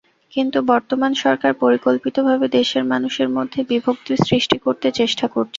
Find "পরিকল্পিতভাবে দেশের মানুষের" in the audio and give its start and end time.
1.63-3.29